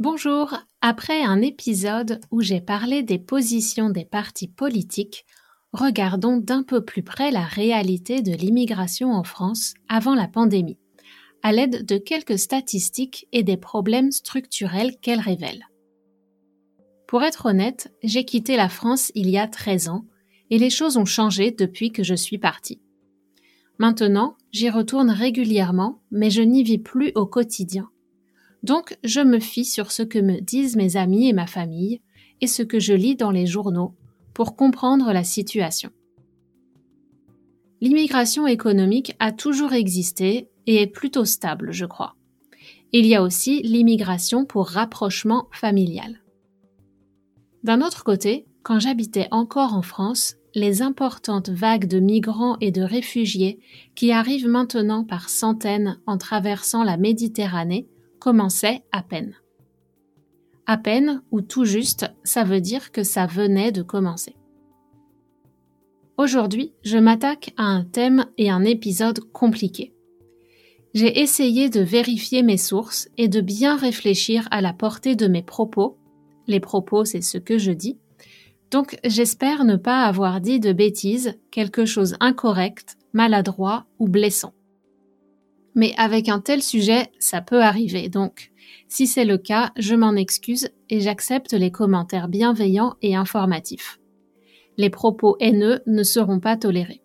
[0.00, 5.24] Bonjour, après un épisode où j'ai parlé des positions des partis politiques,
[5.72, 10.80] regardons d'un peu plus près la réalité de l'immigration en France avant la pandémie,
[11.44, 15.68] à l'aide de quelques statistiques et des problèmes structurels qu'elle révèle.
[17.06, 20.06] Pour être honnête, j'ai quitté la France il y a 13 ans
[20.50, 22.80] et les choses ont changé depuis que je suis partie.
[23.78, 27.88] Maintenant, j'y retourne régulièrement, mais je n'y vis plus au quotidien
[28.64, 32.00] donc je me fie sur ce que me disent mes amis et ma famille
[32.40, 33.94] et ce que je lis dans les journaux
[34.32, 35.90] pour comprendre la situation.
[37.82, 42.16] L'immigration économique a toujours existé et est plutôt stable, je crois.
[42.92, 46.22] Il y a aussi l'immigration pour rapprochement familial.
[47.64, 52.80] D'un autre côté, quand j'habitais encore en France, les importantes vagues de migrants et de
[52.80, 53.58] réfugiés
[53.94, 57.88] qui arrivent maintenant par centaines en traversant la Méditerranée
[58.24, 59.34] commençait à peine.
[60.64, 64.34] À peine ou tout juste, ça veut dire que ça venait de commencer.
[66.16, 69.92] Aujourd'hui, je m'attaque à un thème et un épisode compliqué.
[70.94, 75.42] J'ai essayé de vérifier mes sources et de bien réfléchir à la portée de mes
[75.42, 75.98] propos.
[76.46, 77.98] Les propos, c'est ce que je dis.
[78.70, 84.54] Donc j'espère ne pas avoir dit de bêtises, quelque chose incorrect, maladroit ou blessant.
[85.74, 88.52] Mais avec un tel sujet, ça peut arriver, donc
[88.88, 93.98] si c'est le cas, je m'en excuse et j'accepte les commentaires bienveillants et informatifs.
[94.76, 97.02] Les propos haineux ne seront pas tolérés.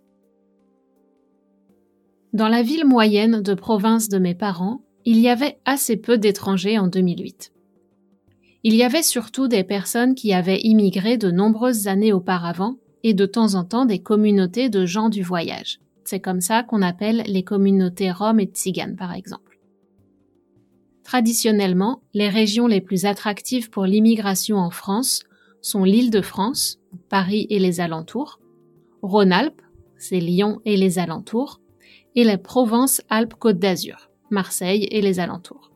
[2.34, 6.78] Dans la ville moyenne de province de mes parents, il y avait assez peu d'étrangers
[6.78, 7.52] en 2008.
[8.64, 13.26] Il y avait surtout des personnes qui avaient immigré de nombreuses années auparavant et de
[13.26, 15.80] temps en temps des communautés de gens du voyage.
[16.10, 19.60] C'est comme ça qu'on appelle les communautés roms et tziganes, par exemple.
[21.04, 25.22] Traditionnellement, les régions les plus attractives pour l'immigration en France
[25.62, 28.40] sont l'île de France, Paris et les alentours,
[29.04, 29.62] Rhône-Alpes,
[30.00, 31.62] c'est Lyon et les alentours,
[32.16, 35.72] et la Provence-Alpes-Côte d'Azur, Marseille et les alentours.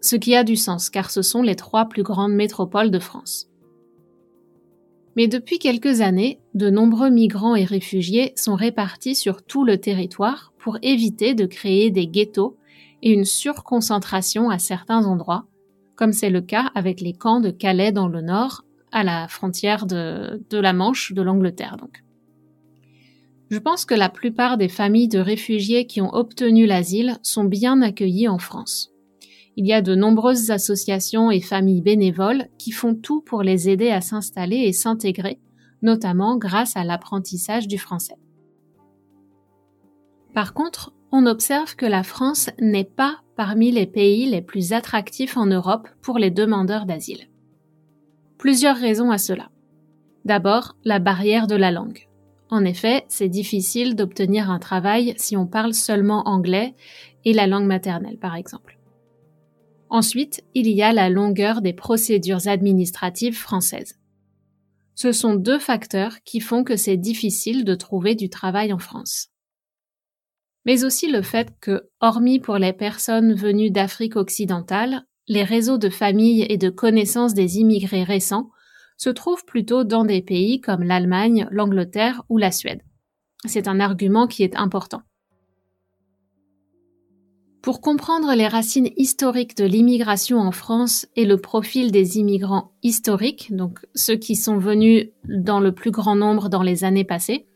[0.00, 3.49] Ce qui a du sens car ce sont les trois plus grandes métropoles de France.
[5.20, 10.54] Mais depuis quelques années, de nombreux migrants et réfugiés sont répartis sur tout le territoire
[10.56, 12.56] pour éviter de créer des ghettos
[13.02, 15.44] et une surconcentration à certains endroits,
[15.94, 19.84] comme c'est le cas avec les camps de Calais dans le nord, à la frontière
[19.84, 22.02] de, la Manche de l'Angleterre donc.
[23.50, 27.82] Je pense que la plupart des familles de réfugiés qui ont obtenu l'asile sont bien
[27.82, 28.90] accueillies en France.
[29.56, 33.90] Il y a de nombreuses associations et familles bénévoles qui font tout pour les aider
[33.90, 35.38] à s'installer et s'intégrer,
[35.82, 38.16] notamment grâce à l'apprentissage du français.
[40.34, 45.36] Par contre, on observe que la France n'est pas parmi les pays les plus attractifs
[45.36, 47.28] en Europe pour les demandeurs d'asile.
[48.38, 49.50] Plusieurs raisons à cela.
[50.24, 52.08] D'abord, la barrière de la langue.
[52.50, 56.74] En effet, c'est difficile d'obtenir un travail si on parle seulement anglais
[57.24, 58.69] et la langue maternelle, par exemple.
[59.90, 63.98] Ensuite, il y a la longueur des procédures administratives françaises.
[64.94, 69.30] Ce sont deux facteurs qui font que c'est difficile de trouver du travail en France.
[70.64, 75.88] Mais aussi le fait que, hormis pour les personnes venues d'Afrique occidentale, les réseaux de
[75.88, 78.50] familles et de connaissances des immigrés récents
[78.96, 82.82] se trouvent plutôt dans des pays comme l'Allemagne, l'Angleterre ou la Suède.
[83.46, 85.02] C'est un argument qui est important.
[87.62, 93.54] Pour comprendre les racines historiques de l'immigration en France et le profil des immigrants historiques,
[93.54, 97.46] donc ceux qui sont venus dans le plus grand nombre dans les années passées,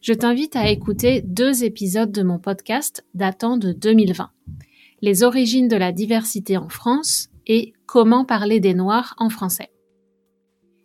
[0.00, 4.28] je t'invite à écouter deux épisodes de mon podcast datant de 2020.
[5.02, 9.70] Les origines de la diversité en France et comment parler des Noirs en français.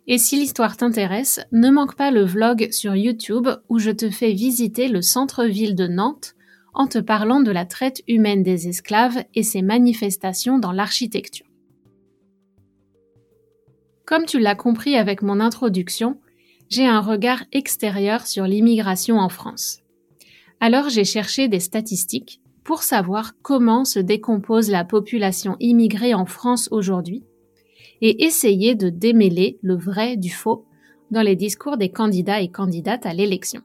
[0.06, 4.34] Et si l'histoire t'intéresse, ne manque pas le vlog sur YouTube où je te fais
[4.34, 6.36] visiter le centre-ville de Nantes
[6.74, 11.46] en te parlant de la traite humaine des esclaves et ses manifestations dans l'architecture.
[14.06, 16.20] Comme tu l'as compris avec mon introduction,
[16.70, 19.82] j'ai un regard extérieur sur l'immigration en France.
[20.60, 26.70] Alors j'ai cherché des statistiques pour savoir comment se décompose la population immigrée en France
[26.72, 27.24] aujourd'hui
[28.02, 30.66] et essayer de démêler le vrai du faux
[31.12, 33.62] dans les discours des candidats et candidates à l'élection.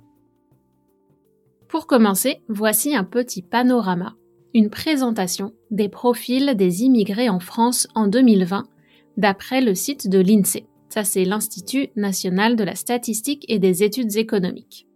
[1.74, 4.14] Pour commencer, voici un petit panorama,
[4.54, 8.68] une présentation des profils des immigrés en France en 2020
[9.16, 10.68] d'après le site de l'INSEE.
[10.88, 14.86] Ça, c'est l'Institut national de la statistique et des études économiques.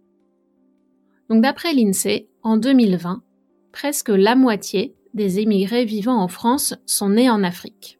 [1.29, 3.23] Donc, d'après l'INSEE, en 2020,
[3.73, 7.99] presque la moitié des immigrés vivant en France sont nés en Afrique.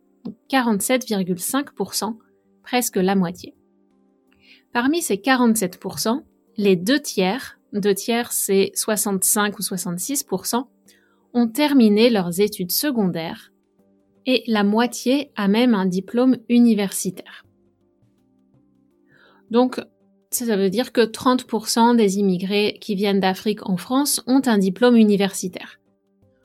[0.50, 2.16] 47,5%,
[2.64, 3.56] presque la moitié.
[4.72, 6.24] Parmi ces 47%,
[6.56, 10.66] les deux tiers deux tiers, c'est 65 ou 66%
[11.34, 13.52] ont terminé leurs études secondaires
[14.26, 17.46] et la moitié a même un diplôme universitaire.
[19.52, 19.80] Donc,
[20.32, 24.96] ça veut dire que 30% des immigrés qui viennent d'Afrique en France ont un diplôme
[24.96, 25.80] universitaire.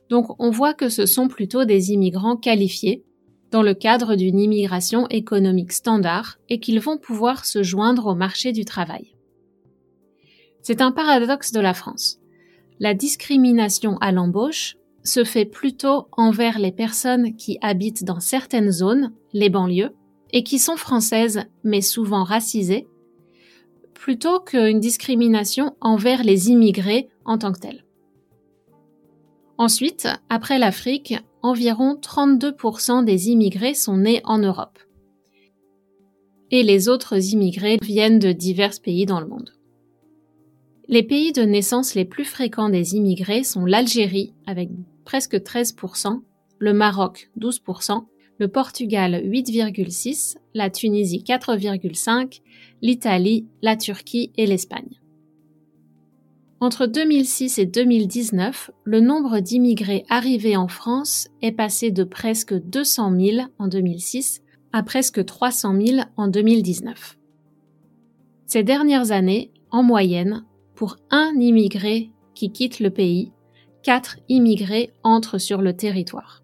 [0.09, 3.05] Donc, on voit que ce sont plutôt des immigrants qualifiés
[3.51, 8.53] dans le cadre d'une immigration économique standard et qu'ils vont pouvoir se joindre au marché
[8.53, 9.14] du travail.
[10.65, 12.21] C'est un paradoxe de la France.
[12.81, 19.13] La discrimination à l'embauche se fait plutôt envers les personnes qui habitent dans certaines zones,
[19.35, 19.95] les banlieues,
[20.33, 22.89] et qui sont françaises mais souvent racisées,
[23.93, 27.85] plutôt qu'une discrimination envers les immigrés en tant que tels.
[29.59, 34.79] Ensuite, après l'Afrique, environ 32% des immigrés sont nés en Europe.
[36.51, 39.51] Et les autres immigrés viennent de divers pays dans le monde.
[40.87, 44.69] Les pays de naissance les plus fréquents des immigrés sont l'Algérie avec
[45.05, 46.21] presque 13%,
[46.59, 48.05] le Maroc 12%,
[48.39, 52.41] le Portugal 8,6%, la Tunisie 4,5%,
[52.83, 55.01] l'Italie, la Turquie et l'Espagne.
[56.61, 63.19] Entre 2006 et 2019, le nombre d'immigrés arrivés en France est passé de presque 200
[63.19, 64.43] 000 en 2006
[64.73, 67.19] à presque 300 000 en 2019.
[68.47, 73.33] Ces dernières années, en moyenne, pour un immigré qui quitte le pays,
[73.83, 76.43] quatre immigrés entrent sur le territoire.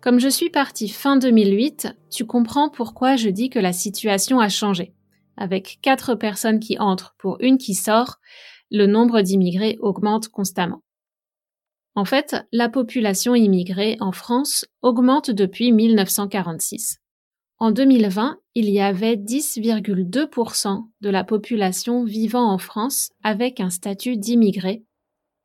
[0.00, 4.48] Comme je suis partie fin 2008, tu comprends pourquoi je dis que la situation a
[4.48, 4.94] changé.
[5.36, 8.16] Avec quatre personnes qui entrent pour une qui sort,
[8.70, 10.82] le nombre d'immigrés augmente constamment.
[11.94, 17.01] En fait, la population immigrée en France augmente depuis 1946.
[17.62, 24.16] En 2020, il y avait 10,2% de la population vivant en France avec un statut
[24.16, 24.82] d'immigré,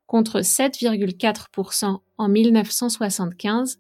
[0.07, 3.77] contre 7,4% en 1975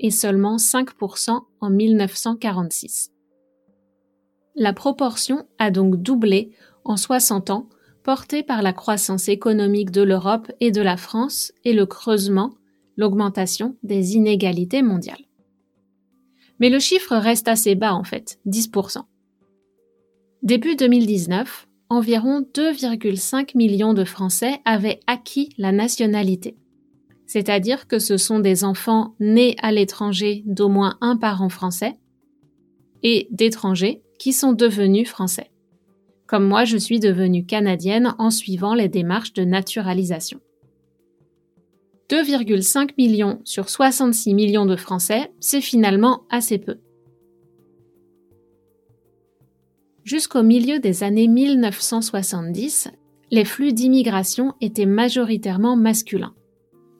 [0.00, 3.12] et seulement 5% en 1946.
[4.56, 6.50] La proportion a donc doublé
[6.82, 7.68] en 60 ans,
[8.02, 12.50] portée par la croissance économique de l'Europe et de la France et le creusement,
[12.96, 15.25] l'augmentation des inégalités mondiales.
[16.60, 19.02] Mais le chiffre reste assez bas en fait, 10%.
[20.42, 26.56] Début 2019, environ 2,5 millions de Français avaient acquis la nationalité.
[27.26, 31.98] C'est-à-dire que ce sont des enfants nés à l'étranger d'au moins un parent français
[33.02, 35.50] et d'étrangers qui sont devenus français.
[36.26, 40.40] Comme moi, je suis devenue canadienne en suivant les démarches de naturalisation.
[42.10, 46.78] 2,5 millions sur 66 millions de Français, c'est finalement assez peu.
[50.04, 52.90] Jusqu'au milieu des années 1970,
[53.32, 56.34] les flux d'immigration étaient majoritairement masculins,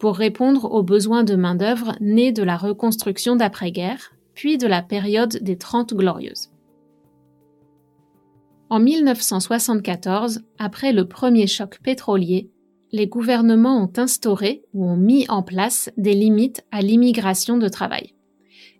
[0.00, 5.38] pour répondre aux besoins de main-d'œuvre nés de la reconstruction d'après-guerre, puis de la période
[5.40, 6.50] des Trente Glorieuses.
[8.70, 12.50] En 1974, après le premier choc pétrolier,
[12.92, 18.14] les gouvernements ont instauré ou ont mis en place des limites à l'immigration de travail.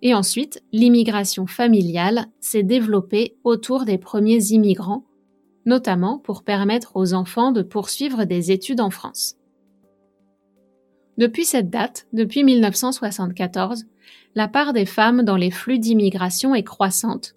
[0.02, 5.04] Et ensuite, l'immigration familiale s'est développée autour des premiers immigrants,
[5.64, 9.36] notamment pour permettre aux enfants de poursuivre des études en France.
[11.18, 13.86] Depuis cette date, depuis 1974,
[14.34, 17.34] la part des femmes dans les flux d'immigration est croissante,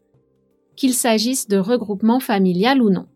[0.76, 3.08] qu'il s'agisse de regroupement familial ou non.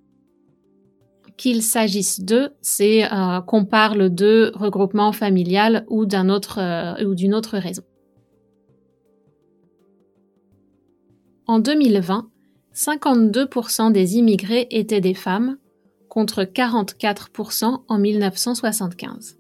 [1.38, 7.58] Qu'il s'agisse d'eux, c'est euh, qu'on parle de regroupement familial ou euh, ou d'une autre
[7.58, 7.84] raison.
[11.48, 12.30] En 2020,
[12.74, 15.58] 52% des immigrés étaient des femmes,
[16.08, 19.40] contre 44% en 1975.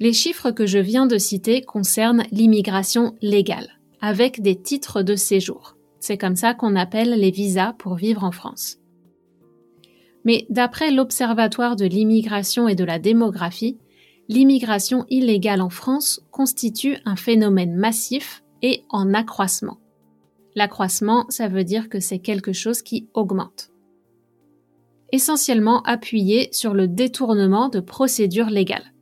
[0.00, 5.76] Les chiffres que je viens de citer concernent l'immigration légale, avec des titres de séjour.
[6.00, 8.79] C'est comme ça qu'on appelle les visas pour vivre en France.
[10.24, 13.78] Mais d'après l'Observatoire de l'immigration et de la démographie,
[14.28, 19.78] l'immigration illégale en France constitue un phénomène massif et en accroissement.
[20.54, 23.70] L'accroissement, ça veut dire que c'est quelque chose qui augmente.
[25.12, 28.92] Essentiellement appuyé sur le détournement de procédures légales.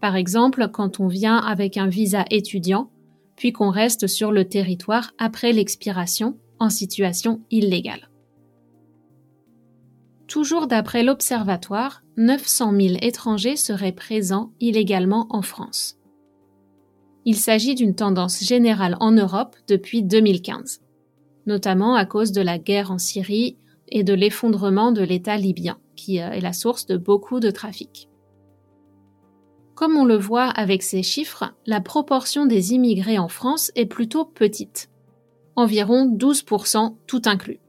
[0.00, 2.90] Par exemple, quand on vient avec un visa étudiant,
[3.36, 8.11] puis qu'on reste sur le territoire après l'expiration en situation illégale.
[10.32, 15.98] Toujours d'après l'Observatoire, 900 000 étrangers seraient présents illégalement en France.
[17.26, 20.80] Il s'agit d'une tendance générale en Europe depuis 2015,
[21.44, 23.58] notamment à cause de la guerre en Syrie
[23.88, 28.08] et de l'effondrement de l'État libyen, qui euh, est la source de beaucoup de trafic.
[29.74, 34.24] Comme on le voit avec ces chiffres, la proportion des immigrés en France est plutôt
[34.24, 34.88] petite,
[35.56, 37.60] environ 12% tout inclus.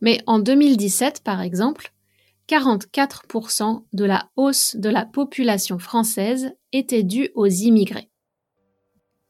[0.00, 1.92] Mais en 2017, par exemple,
[2.48, 8.10] 44% de la hausse de la population française était due aux immigrés.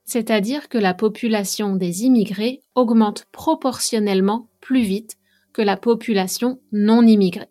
[0.05, 5.17] C'est-à-dire que la population des immigrés augmente proportionnellement plus vite
[5.53, 7.51] que la population non immigrée.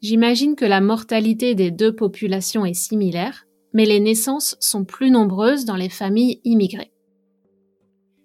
[0.00, 5.64] J'imagine que la mortalité des deux populations est similaire, mais les naissances sont plus nombreuses
[5.64, 6.92] dans les familles immigrées.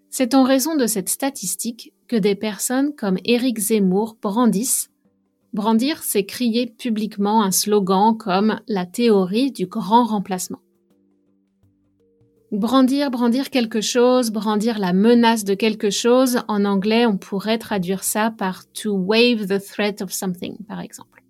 [0.10, 4.89] C'est en raison de cette statistique des personnes comme Éric Zemmour brandissent
[5.53, 10.62] Brandir, c'est crier publiquement un slogan comme la théorie du grand remplacement.
[12.51, 18.03] Brandir, brandir quelque chose, brandir la menace de quelque chose, en anglais on pourrait traduire
[18.03, 21.24] ça par to wave the threat of something, par exemple.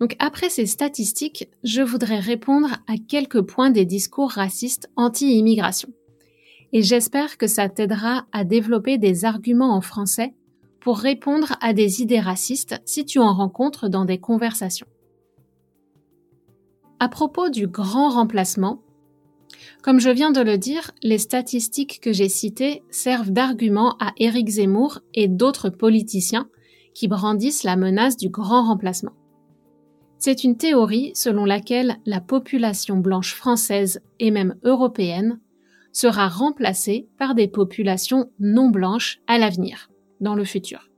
[0.00, 5.90] Donc après ces statistiques, je voudrais répondre à quelques points des discours racistes anti-immigration.
[6.74, 10.34] Et j'espère que ça t'aidera à développer des arguments en français
[10.80, 14.88] pour répondre à des idées racistes si tu en rencontres dans des conversations.
[16.98, 18.82] À propos du grand remplacement,
[19.82, 24.48] comme je viens de le dire, les statistiques que j'ai citées servent d'argument à Éric
[24.48, 26.48] Zemmour et d'autres politiciens
[26.92, 29.12] qui brandissent la menace du grand remplacement.
[30.18, 35.38] C'est une théorie selon laquelle la population blanche française et même européenne
[35.94, 39.88] sera remplacée par des populations non blanches à l'avenir
[40.20, 40.90] dans le futur.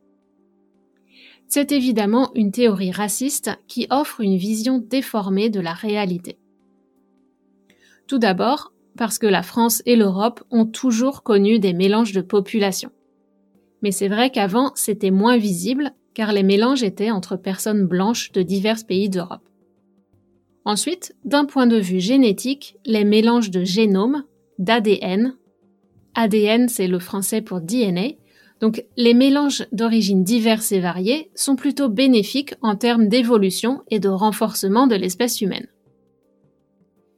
[1.46, 6.38] C'est évidemment une théorie raciste qui offre une vision déformée de la réalité.
[8.08, 12.90] Tout d'abord, parce que la France et l'Europe ont toujours connu des mélanges de populations.
[13.82, 18.42] Mais c'est vrai qu'avant, c'était moins visible, car les mélanges étaient entre personnes blanches de
[18.42, 19.48] divers pays d'Europe.
[20.64, 24.24] Ensuite, d'un point de vue génétique, les mélanges de génomes,
[24.58, 25.36] d'ADN,
[26.14, 28.12] ADN c'est le français pour DNA,
[28.60, 34.08] donc les mélanges d'origines diverses et variées sont plutôt bénéfiques en termes d'évolution et de
[34.08, 35.66] renforcement de l'espèce humaine.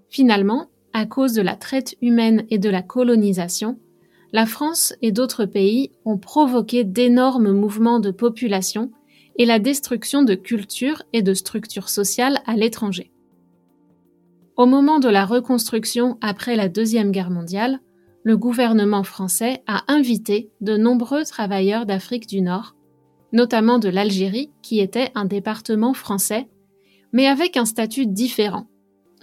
[0.08, 3.78] Finalement, à cause de la traite humaine et de la colonisation,
[4.32, 8.90] la France et d'autres pays ont provoqué d'énormes mouvements de population
[9.36, 13.12] et la destruction de cultures et de structures sociales à l'étranger.
[14.58, 17.78] Au moment de la reconstruction après la Deuxième Guerre mondiale,
[18.24, 22.74] le gouvernement français a invité de nombreux travailleurs d'Afrique du Nord,
[23.32, 26.48] notamment de l'Algérie, qui était un département français,
[27.12, 28.66] mais avec un statut différent,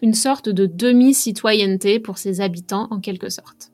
[0.01, 3.73] une sorte de demi-citoyenneté pour ses habitants en quelque sorte.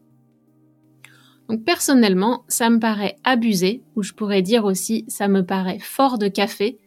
[1.48, 6.18] Donc personnellement, ça me paraît abusé, ou je pourrais dire aussi ça me paraît fort
[6.18, 6.80] de café,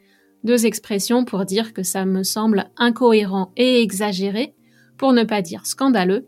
[0.42, 4.52] deux expressions pour dire que ça me semble incohérent et exagéré,
[4.96, 6.26] pour ne pas dire scandaleux,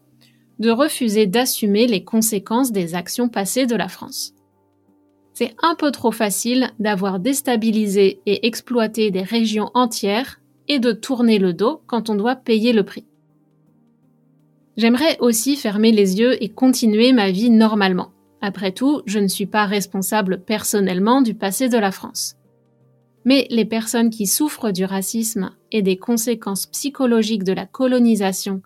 [0.59, 4.33] de refuser d'assumer les conséquences des actions passées de la France.
[5.35, 11.39] C'est un peu trop facile d'avoir déstabilisé et exploité des régions entières et de tourner
[11.39, 13.05] le dos quand on doit payer le prix.
[14.77, 18.13] J'aimerais aussi fermer les yeux et continuer ma vie normalement.
[18.41, 22.37] Après tout, je ne suis pas responsable personnellement du passé de la France.
[23.27, 28.63] Mais les personnes qui souffrent du racisme et des conséquences psychologiques de la colonisation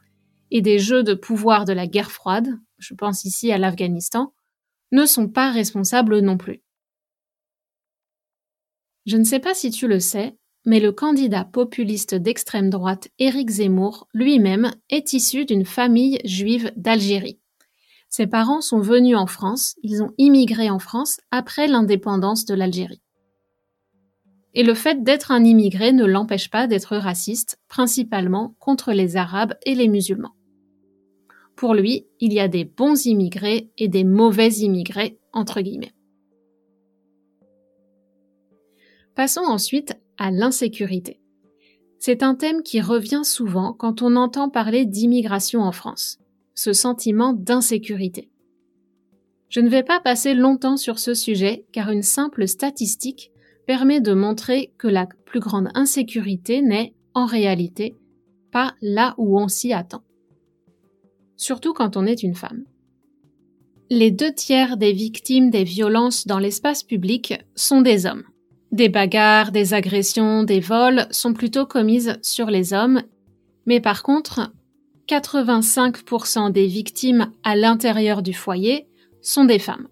[0.51, 4.35] et des jeux de pouvoir de la guerre froide, je pense ici à l'Afghanistan,
[4.93, 6.63] ne sont pas responsables non plus.
[9.07, 10.37] Je ne sais pas si tu le sais,
[10.67, 17.41] mais le candidat populiste d'extrême droite Éric Zemmour lui-même est issu d'une famille juive d'Algérie.
[18.11, 23.01] Ses parents sont venus en France, ils ont immigré en France après l'indépendance de l'Algérie.
[24.55, 29.55] Et le fait d'être un immigré ne l'empêche pas d'être raciste, principalement contre les Arabes
[29.65, 30.35] et les musulmans.
[31.55, 35.93] Pour lui, il y a des bons immigrés et des mauvais immigrés, entre guillemets.
[39.15, 41.21] Passons ensuite à l'insécurité.
[41.99, 46.19] C'est un thème qui revient souvent quand on entend parler d'immigration en France,
[46.55, 48.31] ce sentiment d'insécurité.
[49.51, 53.33] Je ne vais pas passer longtemps sur ce sujet car une simple statistique
[53.71, 57.95] permet de montrer que la plus grande insécurité n'est, en réalité,
[58.51, 60.03] pas là où on s'y attend
[61.41, 62.65] surtout quand on est une femme.
[63.89, 68.25] Les deux tiers des victimes des violences dans l'espace public sont des hommes.
[68.73, 73.03] Des bagarres, des agressions, des vols sont plutôt commises sur les hommes,
[73.67, 74.53] mais par contre,
[75.09, 78.87] 85% des victimes à l'intérieur du foyer
[79.23, 79.89] sont des femmes.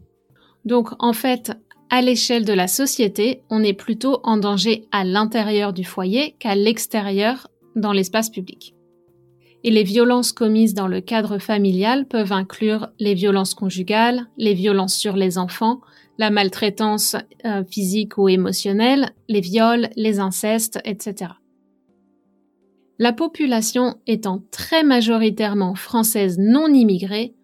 [0.64, 1.52] Donc en fait,
[1.90, 6.54] à l'échelle de la société, on est plutôt en danger à l'intérieur du foyer qu'à
[6.54, 8.74] l'extérieur dans l'espace public
[9.64, 14.94] et les violences commises dans le cadre familial peuvent inclure les violences conjugales, les violences
[14.94, 15.80] sur les enfants,
[16.16, 21.32] la maltraitance euh, physique ou émotionnelle, les viols, les incestes, etc.
[22.98, 27.34] La population étant très majoritairement française non immigrée,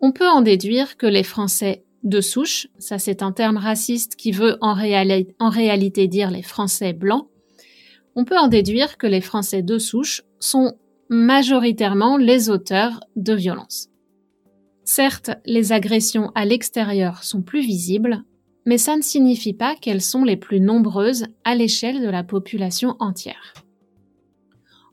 [0.00, 4.30] on peut en déduire que les Français de souche, ça c'est un terme raciste qui
[4.30, 7.28] veut en, réalité dire les Français blancs,
[8.14, 10.74] on peut en déduire que les Français de souche sont
[11.10, 13.88] majoritairement les auteurs de violences.
[14.84, 18.22] Certes, les agressions à l'extérieur sont plus visibles,
[18.64, 22.96] mais ça ne signifie pas qu'elles sont les plus nombreuses à l'échelle de la population
[23.00, 23.52] entière.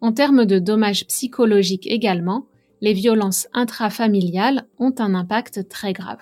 [0.02, 2.47] En termes de dommages psychologiques également,
[2.82, 6.19] les violences intrafamiliales ont un impact très grave.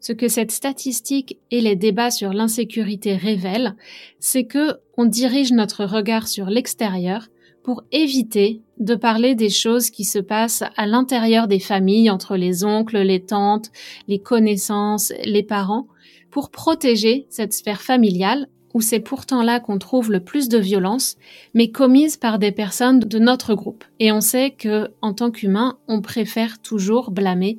[0.00, 3.76] Ce que cette statistique et les débats sur l'insécurité révèlent,
[4.18, 7.28] c'est que on dirige notre regard sur l'extérieur
[7.62, 12.64] pour éviter de parler des choses qui se passent à l'intérieur des familles, entre les
[12.64, 13.70] oncles, les tantes,
[14.08, 15.86] les connaissances, les parents,
[16.30, 21.16] pour protéger cette sphère familiale où c'est pourtant là qu'on trouve le plus de violence,
[21.54, 23.84] mais commise par des personnes de notre groupe.
[23.98, 27.58] Et on sait que, en tant qu'humain, on préfère toujours blâmer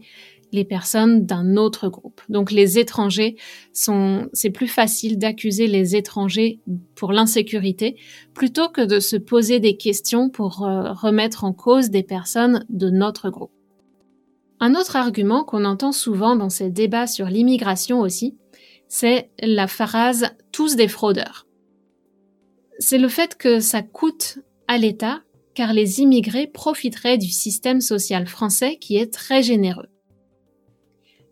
[0.52, 2.22] les personnes d'un autre groupe.
[2.30, 3.36] Donc les étrangers
[3.74, 6.60] sont, c'est plus facile d'accuser les étrangers
[6.96, 7.96] pour l'insécurité
[8.34, 12.90] plutôt que de se poser des questions pour euh, remettre en cause des personnes de
[12.90, 13.52] notre groupe.
[14.60, 18.38] Un autre argument qu'on entend souvent dans ces débats sur l'immigration aussi,
[18.88, 21.48] c'est la phrase tous des fraudeurs.
[22.78, 25.22] C'est le fait que ça coûte à l'État
[25.54, 29.91] car les immigrés profiteraient du système social français qui est très généreux.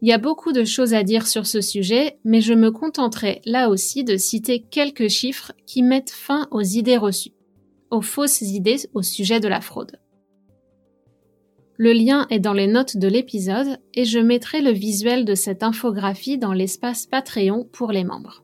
[0.01, 3.41] Il y a beaucoup de choses à dire sur ce sujet, mais je me contenterai
[3.45, 7.33] là aussi de citer quelques chiffres qui mettent fin aux idées reçues,
[7.91, 9.99] aux fausses idées au sujet de la fraude.
[11.75, 15.63] Le lien est dans les notes de l'épisode et je mettrai le visuel de cette
[15.63, 18.43] infographie dans l'espace Patreon pour les membres.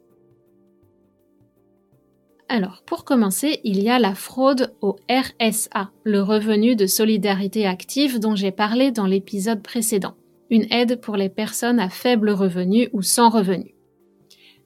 [2.47, 8.19] Alors, pour commencer, il y a la fraude au RSA, le revenu de solidarité active
[8.19, 10.15] dont j'ai parlé dans l'épisode précédent
[10.49, 13.75] une aide pour les personnes à faible revenu ou sans revenu.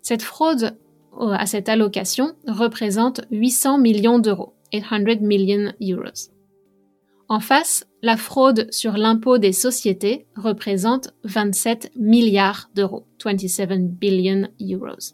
[0.02, 0.78] Cette fraude
[1.20, 6.12] à cette allocation représente 800 millions d'euros, 800 million euros.
[7.28, 15.14] En face, la fraude sur l'impôt des sociétés représente 27 milliards d'euros, 27 billion euros.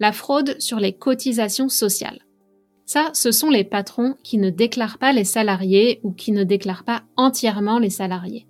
[0.00, 2.20] La fraude sur les cotisations sociales.
[2.84, 6.84] Ça, ce sont les patrons qui ne déclarent pas les salariés ou qui ne déclarent
[6.84, 8.46] pas entièrement les salariés.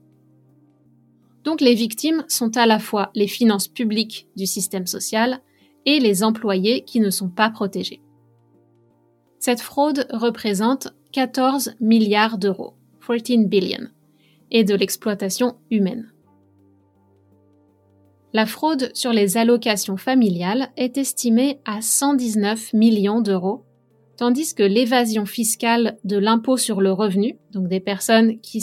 [1.44, 5.40] Donc les victimes sont à la fois les finances publiques du système social
[5.86, 8.02] et les employés qui ne sont pas protégés.
[9.38, 12.74] Cette fraude représente 14 milliards d'euros,
[13.06, 13.88] 14 billion,
[14.50, 16.12] et de l'exploitation humaine.
[18.32, 23.64] La fraude sur les allocations familiales est estimée à 119 millions d'euros,
[24.20, 28.60] tandis que l'évasion fiscale de l'impôt sur le revenu, donc des personnes qui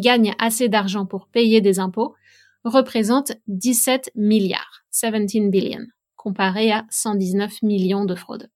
[0.00, 2.16] gagnent assez d'argent pour payer des impôts,
[2.64, 8.50] représente 17 milliards, 17 billion, comparé à 119 millions de fraudes.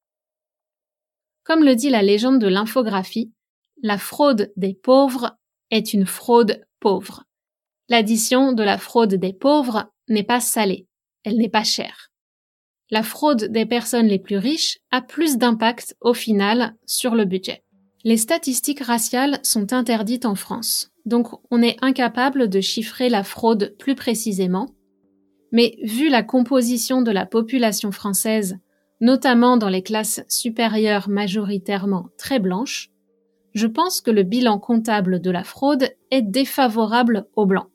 [1.44, 3.32] Comme le dit la légende de l'infographie,
[3.84, 5.38] la fraude des pauvres
[5.70, 7.22] est une fraude pauvre.
[7.88, 10.88] L'addition de la fraude des pauvres n'est pas salée,
[11.22, 12.10] elle n'est pas chère.
[12.90, 17.62] La fraude des personnes les plus riches a plus d'impact au final sur le budget.
[18.03, 23.76] Les statistiques raciales sont interdites en France, donc on est incapable de chiffrer la fraude
[23.79, 24.70] plus précisément.
[25.53, 28.59] Mais vu la composition de la population française,
[29.00, 32.90] notamment dans les classes supérieures majoritairement très blanches,
[33.55, 37.68] je pense que le bilan comptable de la fraude est défavorable aux blancs.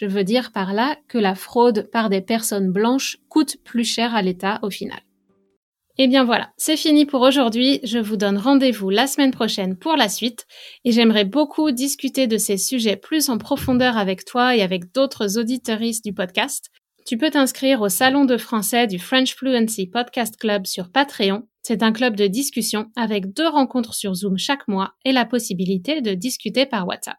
[0.00, 4.14] Je veux dire par là que la fraude par des personnes blanches coûte plus cher
[4.14, 5.00] à l'État au final.
[5.98, 7.80] Et eh bien voilà, c'est fini pour aujourd'hui.
[7.84, 10.46] Je vous donne rendez-vous la semaine prochaine pour la suite
[10.86, 15.38] et j'aimerais beaucoup discuter de ces sujets plus en profondeur avec toi et avec d'autres
[15.38, 16.70] auditeuristes du podcast.
[17.04, 21.42] Tu peux t'inscrire au salon de français du French Fluency Podcast Club sur Patreon.
[21.60, 26.00] C'est un club de discussion avec deux rencontres sur Zoom chaque mois et la possibilité
[26.00, 27.18] de discuter par WhatsApp.